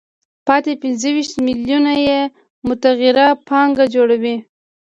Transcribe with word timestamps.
پاتې 0.47 0.71
پنځه 0.81 1.09
ویشت 1.15 1.33
میلیونه 1.47 1.91
یې 2.05 2.19
متغیره 2.67 3.27
پانګه 3.47 3.85
جوړوي 3.95 4.35